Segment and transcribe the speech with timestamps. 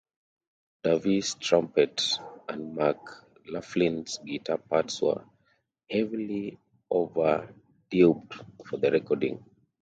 [0.83, 2.01] Davis's trumpet
[2.49, 5.23] and McLaughlin's guitar parts were
[5.91, 6.57] heavily
[6.91, 9.45] overdubbed for the recording.